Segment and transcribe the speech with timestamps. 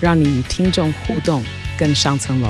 [0.00, 1.42] 让你与听众互动
[1.76, 2.48] 更上层楼。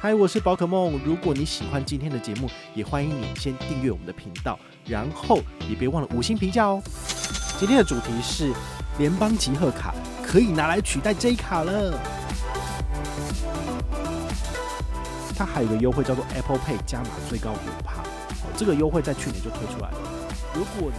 [0.00, 1.00] 嗨，我是宝可梦。
[1.04, 6.82] 如果你喜欢今天的节目，也欢迎你先订阅我们的频道，然后也别忘了五星评价哦。
[7.60, 8.52] 今天的主题是
[8.98, 9.94] 联邦集贺卡
[10.26, 11.96] 可以拿来取代 J 卡了。
[15.36, 18.02] 它还有一个优惠叫做 Apple Pay 加码最高五趴，
[18.56, 20.21] 这个优惠在去年就推出来了。
[20.54, 20.98] 如果你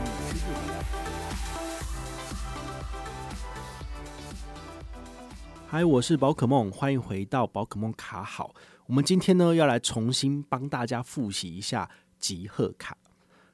[5.67, 8.55] 嗨，我是宝可梦，欢迎回到宝可梦卡好。
[8.87, 11.87] 我们今天呢，要来重新帮大家复习一下
[12.17, 12.97] 集贺卡。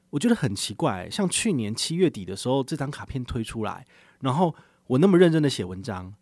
[0.08, 3.86] 我觉得很奇怪，像去年七月底的时候，这张卡片推出来，
[4.20, 4.54] 然后
[4.86, 6.14] 我那么认真的写文章，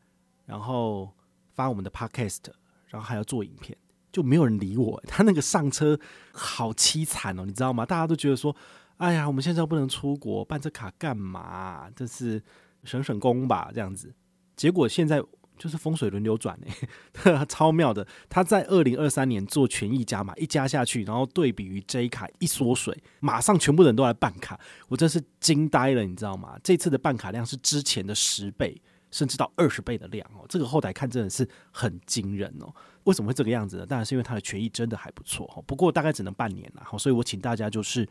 [0.44, 1.14] 然后
[1.54, 2.46] 发我们的 Podcast，
[2.88, 3.78] 然后还要做影片，
[4.10, 5.00] 就没有人理我。
[5.06, 6.00] 他那个上车
[6.32, 7.86] 好凄惨哦，你知道吗？
[7.86, 8.54] 大家都觉得说，
[8.98, 11.90] 哎呀，我们现在不能出国，办这卡干嘛？
[11.96, 12.40] 这是
[12.84, 14.14] 省省工吧，这样子。
[14.54, 15.20] 结果现在。
[15.58, 18.06] 就是风水轮流转呢， 超妙的。
[18.28, 26.56] 他在二零二三年做权益加码，一加下去，然后对比于 J 卡一缩水，马上全部人都来办卡，我真是惊呆了，你知道吗？
[26.62, 30.46] 这次的办卡量是之前的十倍，甚至到二十倍的量哦。
[30.48, 32.72] 这个后台看真的是很惊人哦。
[33.02, 33.84] 为什么会这个样子呢？
[33.84, 35.64] 当然是因为他的权益真的还不错哦。
[35.66, 38.08] 不过大概只能半年了，好所以我请大家就是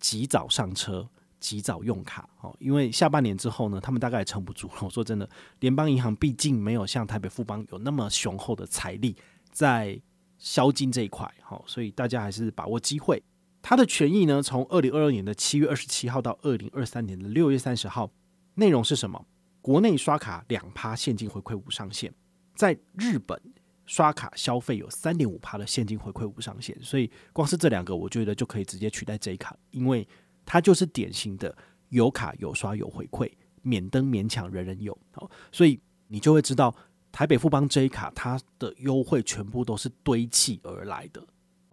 [0.00, 1.08] 及早上车。
[1.38, 4.74] 及早用卡哦，因为下半年之后呢，他们大概也撑不住了。
[4.80, 5.28] 我说真的，
[5.60, 9.14] 联邦银行毕竟没有像台北富邦有那么雄厚的财力
[9.52, 10.00] 在
[10.38, 13.22] 销金这一块，好，所以大家还是把握机会。
[13.60, 18.10] 它的权益呢，从二零二二年的七月二十七号到二零二三年的六月三十号，
[18.54, 19.24] 内容是什么？
[19.60, 22.12] 国内刷卡两趴现金回馈无上限，
[22.56, 23.40] 在日本
[23.86, 30.06] 刷卡消费有三点五趴的现金回馈无上限，所以光是这两个，我觉得就可以直接取代 J 卡，因为。
[30.48, 31.52] 它就是典型的
[31.88, 33.28] 有卡有刷有回馈，
[33.62, 36.72] 免登免抢人人有，好，所以你就会知道
[37.10, 41.20] 台北富邦 J 卡它的优惠全部都是堆砌而来的，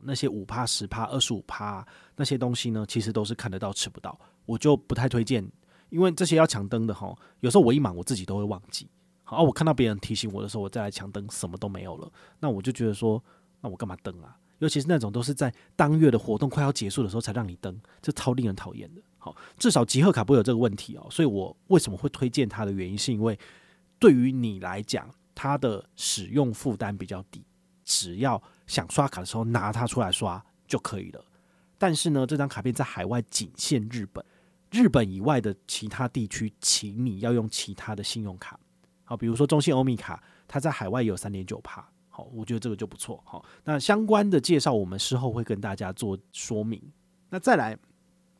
[0.02, 1.86] 那些五趴十趴二十五趴
[2.16, 5.48] 那些东西呢，其实都是看得到吃不到，我就不太推荐，
[5.90, 8.90] 因为这些要抢登的哈，有时候我一忙我自己都会忘记，
[9.36, 13.24] 哦，我看到别人提醒我的时候，我再来抢登，什么都没有了，那我就觉得说，
[13.62, 14.38] 那我干嘛登啊？
[14.60, 19.02] 尤其是那种都是在当月的活动快要结束的时候才让你登，这超令人讨厌的。
[19.18, 21.06] 好，至少集贺卡不会有这个问题哦。
[21.12, 23.38] 所以我为什么会推荐它的原因，是因为
[24.00, 27.44] 对于你来讲，它的使用负担比较低，
[27.84, 31.26] 只要想刷卡的时候拿它出来刷就可以了。
[31.78, 34.24] 但是呢，这张卡片在海外仅限日本，
[34.72, 38.58] 日本以外的其他地区，请你要用其他的信用卡。
[39.16, 41.88] 比如说中信欧米卡，它在海外有三点九趴。
[42.16, 43.20] 好，我觉得这个就不错。
[43.26, 46.80] 好，那相关的介绍我们事后会跟大家做说明。
[47.28, 47.76] 那再来，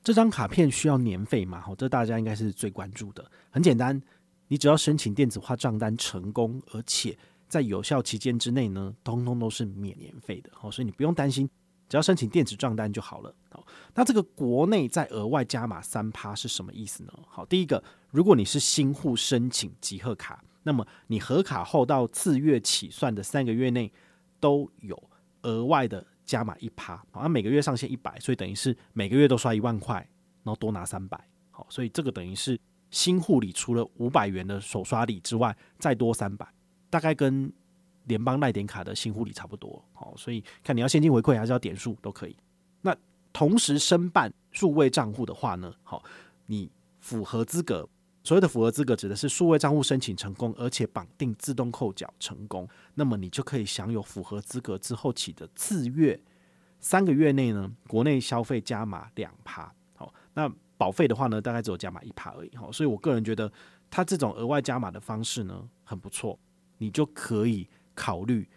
[0.04, 1.60] 这张卡片需要年费吗？
[1.60, 3.26] 好，这大家应该是最关注的。
[3.50, 4.00] 很简单，
[4.48, 7.18] 你只要申请电子化账单成功，而且
[7.48, 10.52] 在有效期间之内呢，通通都是免年费的。
[10.54, 11.50] 好，所以你不用担心，
[11.90, 13.34] 只要申请电子账单就好了。
[13.50, 17.14] 好，那这个国内再额外加码三趴是什么意思呢？
[17.28, 20.44] 好，第一个，如果你是新户申请集贺卡。
[20.64, 23.92] 那么你核卡后到次月起算的三个月内，
[24.40, 25.02] 都有
[25.44, 29.96] 额外的加码一趴，好像每个月上限一百，所以等于是每个月都刷一万块，
[30.44, 32.60] 然后多拿三百，好，所以这个等于是
[32.90, 36.48] 新户里除了五百元的首刷礼之外，再多三百，
[36.90, 37.52] 大概跟
[38.06, 42.38] 联邦赖点卡的新户礼差不多，好，所以看你要现金回馈还是要点数都可以。
[42.82, 42.96] 那
[43.32, 46.04] 同时申办数位账户的话呢，好，
[46.46, 47.90] 你符合资格。
[48.24, 52.66] 所谓的符合资格指的是数位账户申请成功，而且绑定自动扣缴成功，
[52.96, 56.18] 那么你就可以享有符合资格之后起的次月
[56.80, 59.70] 三个月内呢，国内消费加码两趴。
[59.96, 62.56] 好，那保费的话呢，大概只有加码一趴而已。
[62.56, 63.52] 好，所以我个人觉得
[63.92, 66.40] 它这种额外加码的方式呢，很不错，
[66.78, 68.48] 你就可以考虑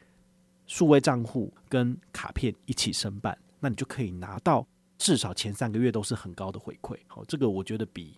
[0.68, 4.64] 数位账户跟卡片一起申办，那你就可以拿到
[4.96, 6.96] 至少前三个月都是很高的回馈。
[7.08, 8.16] 好，这个我觉得比。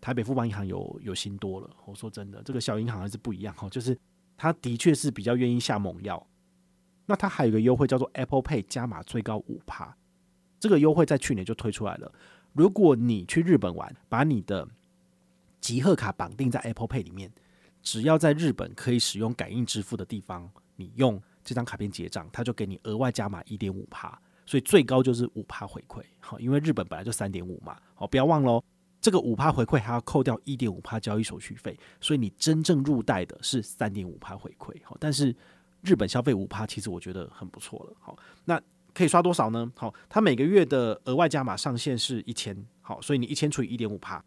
[0.00, 3.98] 台北富邦银行有有心多了，我说真的，这个小银行还是不一样哈，就是
[4.36, 6.26] 它的确是比较愿意下猛药。
[7.06, 9.96] 那它还有一个优惠叫做 Apple Pay 加码最高五趴，
[10.58, 12.12] 这个优惠在去年就推出来了。
[12.52, 14.68] 如果你去日本玩，把你的
[15.60, 17.30] 集贺卡绑定在 Apple Pay 里面，
[17.82, 26.02] 只要在日本可以使用感应支付的地方，你用这张卡片结账，它就给你额外加码一点五趴，所以最高就是五趴回馈。
[26.18, 28.62] 好，因为日本本来就三点五嘛，好，不要忘喽，
[29.06, 34.74] 这个五趴回馈还要扣掉一点五趴交易手续费，所以你真正入袋的是三点五趴回馈。
[34.82, 35.32] 好，但是
[35.82, 37.96] 日本消费五趴，其实我觉得很不错了。
[38.00, 38.60] 好，那。
[38.92, 39.70] 可以刷多少呢？
[39.76, 44.24] 好，它每个月的额外加码上限是一千，好，所以你一千除以一点五趴，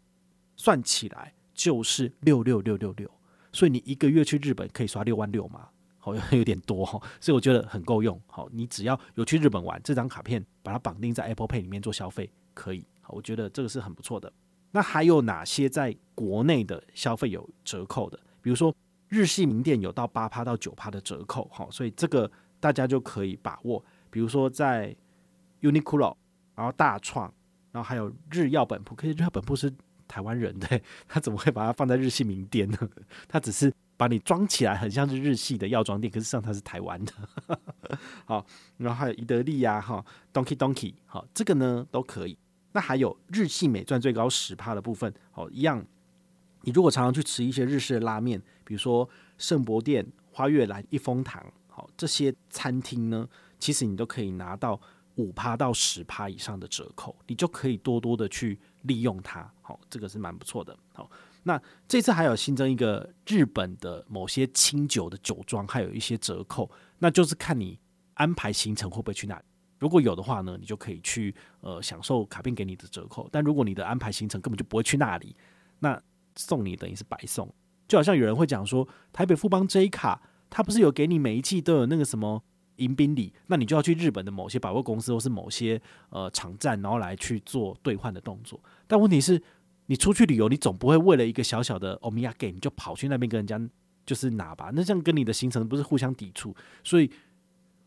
[0.54, 3.10] 算起来就是六六六六六，
[3.52, 5.66] 所以你一个月去日本可以刷六万六嘛，
[5.98, 8.16] 好像，有点多哈，所以我觉得很够用。
[8.28, 14.32] 好，你只要有去日本玩，这张卡片把它绑定在 Apple Pay 里面做消费，可以，好，我觉得这个是很不错的。
[14.72, 18.18] 那还有哪些在国内的消费有折扣的？
[18.40, 18.74] 比如说
[19.08, 22.30] 日系名店有到八趴到九趴的折扣，好，所以这个
[22.60, 23.84] 大家就可以把握。
[24.10, 24.94] 比如说在
[25.60, 26.14] Uniqlo，
[26.54, 27.32] 然后大创，
[27.72, 29.72] 然后还有日药本铺，可是日药本铺是
[30.06, 32.78] 台湾人的，他怎么会把它放在日系名店呢？
[33.28, 37.12] 他只是把你装起来很像是日系的药妆店，可是实际上它是台湾的。
[38.24, 38.44] 好，
[38.78, 42.38] 然后还有宜得利呀，哈，Donkey Donkey，好，这个呢都可以。
[42.72, 45.84] 那还有日系美钻最高十趴的部分，好，一样。
[46.62, 49.08] 你如果常常去吃一些日式的拉面，比如说
[49.38, 53.28] 圣博店、花月兰、一风堂，好，这些餐厅呢。
[53.58, 54.80] 其实你都可以拿到
[55.16, 59.50] 五趴到十趴以上的折扣，你就可以多多的去利用它。
[59.60, 60.74] 好，这个是蛮不错的。
[60.94, 61.10] 好，
[61.42, 66.70] 那这次还有新增一个日本的某些清酒的酒庄，还有一些折扣，
[67.00, 67.78] 那就是看你
[68.14, 69.44] 安排行程会不会去那里。
[69.80, 73.28] 如果有的话呢，你就可以去呃享受卡片给你的折扣。
[73.32, 75.34] 但如果你的安排行程根本就不会去那里，
[75.80, 76.00] 那
[76.36, 77.52] 送你等于是白送。
[77.88, 82.44] 就好像有人会讲说，台北富邦 J 卡，它不是有给你每一季都有那个什么？
[82.76, 85.78] 迎宾礼，那你就要去日本的某些百货公司或是某些
[86.08, 88.58] 呃场站，然后来去做兑换的动作。
[88.86, 89.42] 但问题是，
[89.84, 93.60] 你出去旅游，你总不会为了一个小小的欧米亚给，你就跑去那边跟人家
[94.06, 94.70] 就是拿吧？
[94.72, 96.56] 那这样跟你的行程不是互相抵触？
[96.82, 97.10] 所以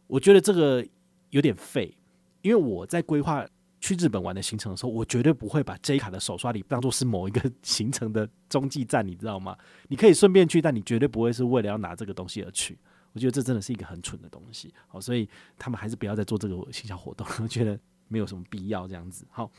[0.05, 0.85] 我觉得这个
[1.33, 1.95] 有点废。
[2.41, 3.45] 因为我在规划
[3.79, 9.57] 去日本玩的行程的时候，我绝对不会把 J 卡的手刷礼当做是某一个 行程的中继站，你知道吗？
[9.87, 12.77] 你可以顺便去，但你绝对不会是为了要拿这个东西而去。
[13.13, 19.25] 我觉得这真的是一个很蠢的东西，好，所以他们还是不要再做这个行销活动，我觉得没有什么必要这样子。
[19.29, 19.51] 好，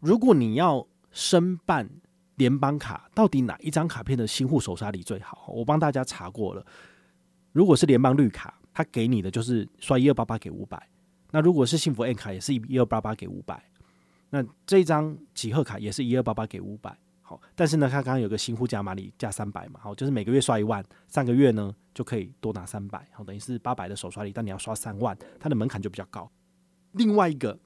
[0.00, 1.88] 如果你要申办
[2.36, 5.52] 联邦卡，到底哪一张卡片的新户手刷礼最好？
[5.54, 6.64] 我帮大家查过了，
[7.52, 10.78] 如果是联邦绿卡，他给你的就是刷一二八八给五百；
[11.32, 13.56] 那如果是幸福 N 卡，也是一二八八给五百；
[14.30, 16.96] 那这张集贺卡也是一二八八给五百。
[17.22, 26.30] 好，但是呢，他刚刚有个新户加码礼加三百嘛，好，就是每个月刷一万，三个月呢就可以多拿三百，好，等于是八百的手刷礼，但你要刷三万，它的门槛就比较高。
[26.92, 27.58] 另外一个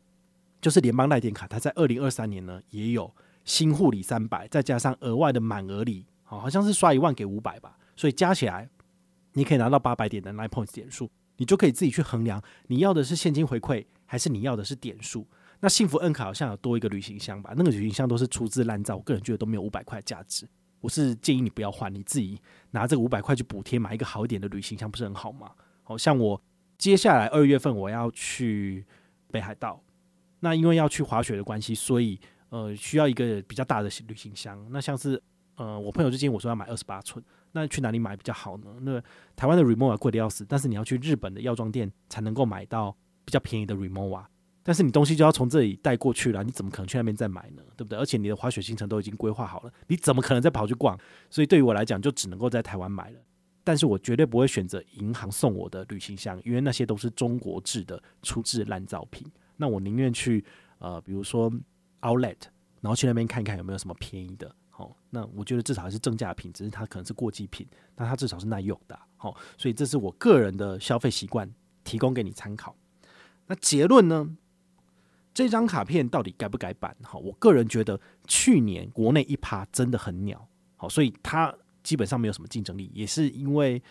[0.63, 8.71] 就是联邦赖点卡，它在二零二三年呢也有新户礼三百，再加上额外的满额礼，好，好像是刷一万给五百吧，所以加起来
[9.33, 15.27] 你可以拿到八百点的 nine points 点数，你就可以自己去衡量你要的是现金回馈，还是你要的是点数。
[15.61, 17.53] 那幸福 N 卡好像有多一个旅行箱吧？
[17.57, 20.49] 那个旅行箱都是粗制滥造，我个人觉得都没有五百块价值。
[20.81, 22.41] 我是建议你不要换，你自己
[22.73, 25.53] 拿这个五百块去补贴买一个好一点的旅行箱，不是很好吗？
[25.85, 26.43] 好像我
[26.77, 28.85] 接下来二月份我要去
[29.31, 29.81] 北海道，
[30.41, 34.67] 那因为要去滑雪的关系，所以呃需要一个比较大的旅行箱。
[34.73, 35.23] 那像是
[35.57, 38.67] 呃我朋友就建议我说要买二十八寸，那去哪里买比较好呢？
[38.81, 39.03] 那
[39.37, 44.25] 台湾的 Rimowa 贵的要死，但是你要去日本的药妆店才能够买到比较便宜的 Rimowa。
[44.65, 47.63] 但是你东西就要从这里带过去了，你怎么可能去那边再买呢？
[47.77, 47.99] 对不对？
[47.99, 50.97] 而且你的滑雪行程都已经规划好了，你怎么可能再跑去逛？
[51.29, 53.19] 所以对于我来讲，就只能够在台湾买了。
[53.65, 59.27] 但是我绝对不会选择银行送我的旅行箱，因为那些都是中国制的粗制滥造品。
[59.57, 60.45] 那我宁愿去
[60.79, 61.53] 呃，比如说
[62.01, 62.39] Outlet，
[62.81, 64.55] 然后去那边看看有没有什么便宜的。
[65.11, 68.99] 那我觉得至少还是正价品，只是它可能是过季品，那它至少是耐用的。
[69.17, 71.51] 好，所以这是我个人的消费习惯，
[71.85, 72.75] 提供给你参考。
[73.47, 74.37] 那结论呢？
[75.35, 76.95] 这张卡片到底该不该办？
[77.03, 80.47] 好，我个人觉得去年国内一趴真的很鸟，
[80.77, 83.83] 好，所以它基本上没有什么竞争力，也是因为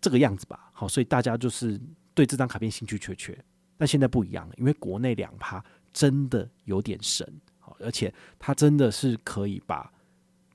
[0.00, 0.70] 这个样子吧。
[0.72, 1.78] 好，所以大家就是
[2.14, 3.38] 对这张卡片兴趣缺缺。
[3.76, 9.92] 但现在不一样了，因为国内两趴真的有点神，好，而且它真的是可以把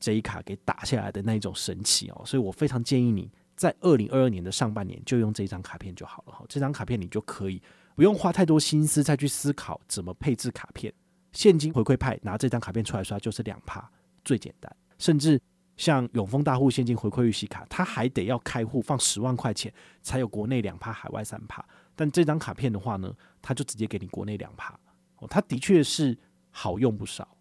[0.06, 2.22] 这一卡给打下来的那一种神奇哦。
[2.24, 6.34] 所以我非常建议你在二零二二年的上半年就用这张卡片就好了。
[6.34, 7.60] 好，这张卡片你就可以。
[7.96, 10.94] 不用花太多心思再去思考怎么配置卡片，
[11.32, 13.90] 现金回馈派拿这张卡片出来刷就是两趴，
[14.24, 14.76] 最简单。
[15.00, 15.42] 甚至
[15.78, 21.66] 像永丰大户现金回馈预习卡，它还得要开户放十万块钱才有国内两趴，海外三趴。
[21.96, 24.78] 但这张卡片的话呢，它就直接给你国内两趴。
[25.18, 26.18] 哦，它的确是
[26.52, 27.35] 好用不少。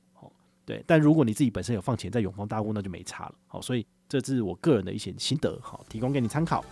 [0.66, 3.34] 对，但如果你自己本身有放钱在永丰大户，那就没差了。
[3.46, 6.64] 好，所以这是我个人的一些心得，好，提供给你参考。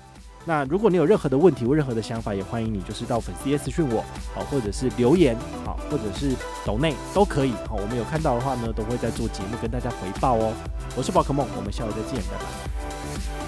[0.44, 4.02] 那如果你有任何的问题或任何的想法，也欢迎你就是到粉丝页私讯我，
[4.34, 6.34] 好，或者是留言，好，或者是
[6.66, 10.52] 抖内都可以，好，我们有看到的话呢，都会在做节目跟大家回报哦。
[10.96, 13.41] 我是宝可梦，我们下回再见，拜拜。